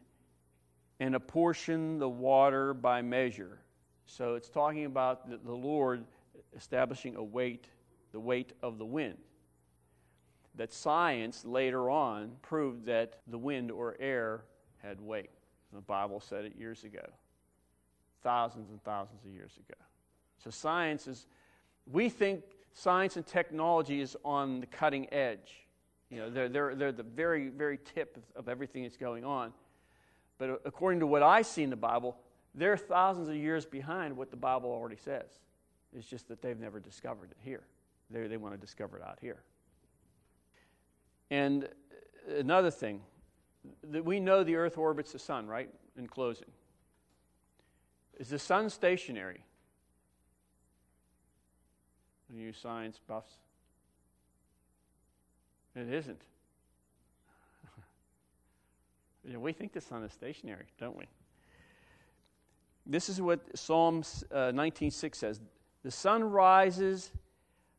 [0.99, 3.59] and apportion the water by measure.
[4.05, 6.03] So it's talking about the, Lord
[6.53, 7.67] establishing a weight,
[8.11, 9.17] the weight of the wind
[10.57, 14.43] that science later on proved that the wind or air
[14.81, 15.29] had weight.
[15.73, 17.05] The Bible said it years ago,
[18.23, 19.79] thousands and thousands of years ago.
[20.43, 21.27] So science is,
[21.91, 25.65] we think science and technology is on the cutting edge.
[26.09, 29.53] You know, they're, they're, they're the very, very tip of, of everything that's going on.
[30.37, 32.17] But according to what I see in the Bible,
[32.53, 35.25] they're thousands of years behind what the Bible already says.
[35.95, 37.63] It's just that they've never discovered it here.
[38.11, 39.41] They, they want to discover it out here.
[41.31, 43.01] And uh, another thing,
[43.91, 45.69] that we know the earth orbits the sun, right?
[45.97, 46.51] In closing.
[48.19, 49.43] Is the sun stationary?
[52.35, 53.33] You science buffs?
[55.73, 56.21] It isn't.
[59.39, 61.05] we think the sun is stationary, don't we?
[62.85, 65.39] This is what Psalm uh, 19.6 says.
[65.83, 67.11] The sun rises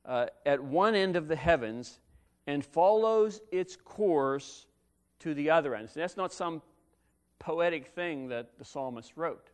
[0.07, 2.01] uh, at one end of the heavens
[2.47, 4.67] and follows its course
[5.21, 5.91] to the other end.
[5.91, 6.63] So that's not some
[7.39, 9.51] poetic thing that the psalmist wrote.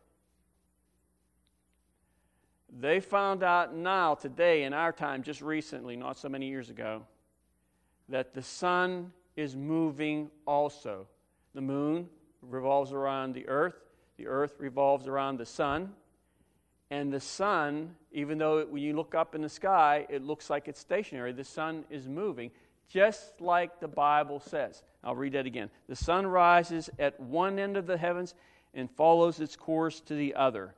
[2.79, 7.03] They found out now, today, in our time, just recently, not so many years ago,
[8.09, 11.05] that the sun is moving also.
[11.53, 12.09] The moon
[12.41, 13.75] revolves around the earth,
[14.17, 15.93] the earth revolves around the sun.
[16.89, 20.67] And the sun, even though when you look up in the sky, it looks like
[20.67, 22.51] it's stationary, the sun is moving,
[22.87, 24.83] just like the Bible says.
[25.03, 25.69] I'll read that again.
[25.87, 28.35] The sun rises at one end of the heavens
[28.73, 30.75] and follows its course to the other.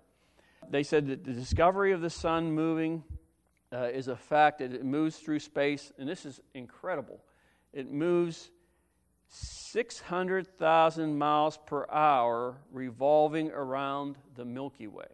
[0.69, 3.03] They said that the discovery of the sun moving
[3.71, 7.19] uh, is a fact that it moves through space, and this is incredible.
[7.73, 8.49] It moves
[9.29, 15.07] 600,000 miles per hour revolving around the Milky Way.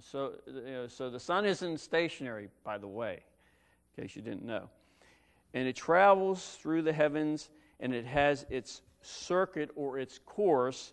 [0.00, 3.22] So, you know, so the sun isn't stationary, by the way,
[3.96, 4.68] in case you didn't know.
[5.52, 10.92] And it travels through the heavens and it has its circuit or its course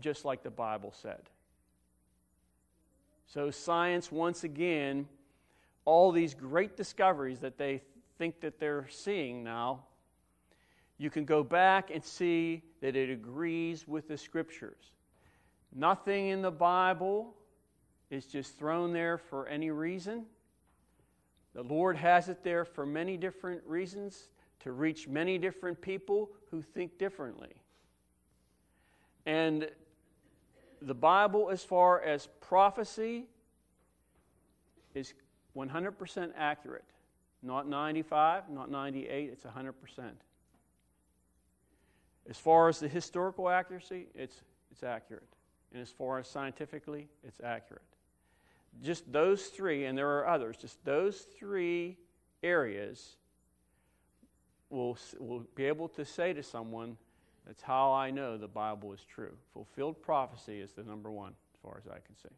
[0.00, 1.20] just like the Bible said.
[3.26, 5.08] So, science, once again,
[5.84, 7.82] all these great discoveries that they
[8.18, 9.84] think that they're seeing now,
[10.98, 14.92] you can go back and see that it agrees with the scriptures.
[15.74, 17.34] Nothing in the Bible
[18.10, 20.24] is just thrown there for any reason.
[21.54, 24.28] The Lord has it there for many different reasons
[24.60, 27.54] to reach many different people who think differently.
[29.26, 29.68] And
[30.82, 33.24] the Bible, as far as prophecy,
[34.94, 35.14] is
[35.56, 36.84] 100% accurate.
[37.42, 39.72] Not 95, not 98, it's 100%.
[42.28, 45.28] As far as the historical accuracy, it's, it's accurate.
[45.72, 47.82] And as far as scientifically, it's accurate.
[48.82, 51.96] Just those three, and there are others, just those three
[52.42, 53.16] areas
[54.70, 56.96] will, will be able to say to someone,
[57.46, 59.32] that's how I know the Bible is true.
[59.52, 62.34] Fulfilled prophecy is the number one, as far as I can see.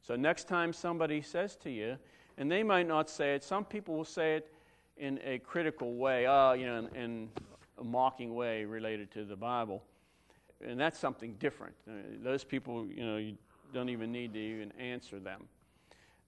[0.00, 1.96] So, next time somebody says to you,
[2.38, 4.52] and they might not say it, some people will say it
[4.96, 7.28] in a critical way, uh, you know, in, in
[7.78, 9.82] a mocking way related to the Bible.
[10.66, 11.74] And that's something different.
[11.88, 13.36] Uh, those people, you know, you
[13.72, 15.44] don't even need to even answer them.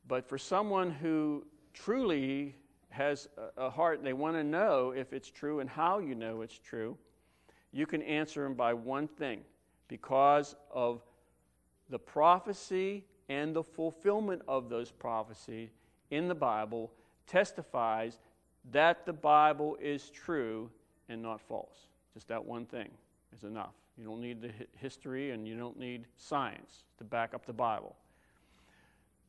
[0.08, 2.54] But for someone who truly
[2.90, 6.58] has a heart, they want to know if it's true and how you know it's
[6.58, 6.96] true,
[7.72, 9.40] you can answer them by one thing
[9.88, 11.02] because of
[11.90, 15.70] the prophecy and the fulfillment of those prophecies
[16.10, 16.92] in the Bible
[17.26, 18.18] testifies
[18.72, 20.70] that the Bible is true
[21.08, 21.88] and not false.
[22.14, 22.88] Just that one thing
[23.34, 23.74] is enough.
[23.96, 27.96] You don't need the history and you don't need science to back up the Bible.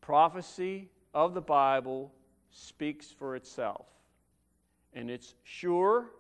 [0.02, 2.12] Prophecy of the Bible
[2.52, 3.88] speaks for itself.
[4.94, 6.12] And it's sure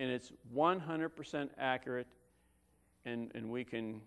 [0.00, 2.06] and it's 100% accurate,
[3.04, 4.00] and, and we can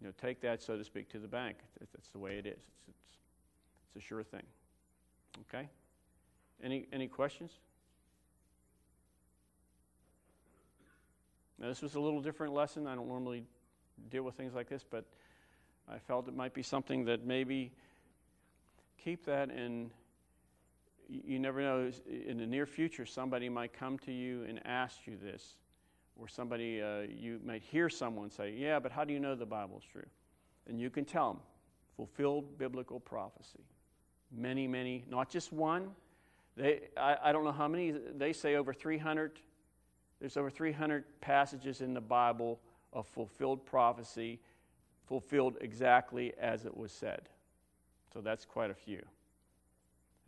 [0.00, 1.56] you know, take that, so to speak, to the bank.
[1.80, 2.52] That's the way it is.
[2.52, 3.18] It's, it's,
[3.94, 4.44] it's a sure thing.
[5.48, 5.68] Okay?
[6.62, 7.52] Any, any questions?
[11.58, 12.86] Now, this was a little different lesson.
[12.86, 13.44] I don't normally
[14.10, 15.04] deal with things like this, but
[15.88, 17.72] I felt it might be something that maybe
[19.02, 19.90] keep that and
[21.08, 25.16] you never know in the near future somebody might come to you and ask you
[25.22, 25.56] this
[26.16, 29.46] or somebody uh, you might hear someone say yeah but how do you know the
[29.46, 30.06] bible is true?
[30.68, 31.42] And you can tell them
[31.96, 33.64] fulfilled biblical prophecy.
[34.30, 35.90] Many many not just one.
[36.56, 39.40] They I, I don't know how many they say over 300
[40.20, 42.60] there's over 300 passages in the bible
[42.92, 44.40] of fulfilled prophecy
[45.06, 47.28] fulfilled exactly as it was said.
[48.12, 49.02] So that's quite a few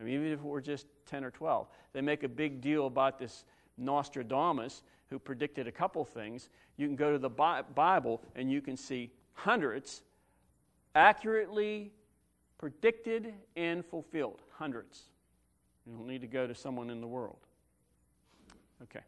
[0.05, 1.67] Mean, even if were just 10 or 12.
[1.93, 3.45] They make a big deal about this
[3.77, 6.49] Nostradamus who predicted a couple things.
[6.77, 10.03] You can go to the Bible and you can see hundreds
[10.95, 11.93] accurately
[12.59, 14.43] predicted and fulfilled.
[14.53, 15.03] Hundreds.
[15.87, 17.39] You don't need to go to someone in the world.
[18.83, 19.01] Okay.